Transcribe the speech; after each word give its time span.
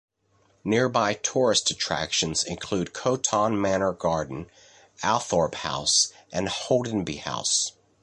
Nearby 0.63 1.13
tourist 1.13 1.69
attractions 1.69 2.43
include 2.43 2.91
Coton 2.91 3.61
Manor 3.61 3.93
Garden, 3.93 4.47
Althorp 5.03 5.53
House, 5.53 6.11
and 6.33 6.47
Holdenby 6.47 7.19
House. 7.19 7.73